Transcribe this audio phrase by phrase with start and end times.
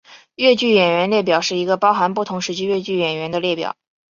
[0.33, 3.75] 越剧演员列表是一个包含不同时期越剧演员的列表。